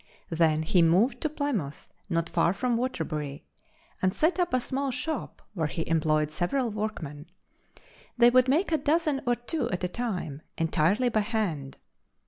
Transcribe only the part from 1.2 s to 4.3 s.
to Plymouth, not far from Waterbury, and